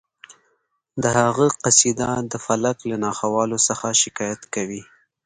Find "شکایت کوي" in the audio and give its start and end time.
4.03-4.83